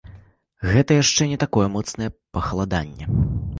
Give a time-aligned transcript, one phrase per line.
[0.71, 2.09] Гэта яшчэ не такое моцнае
[2.39, 3.05] пахаладанне.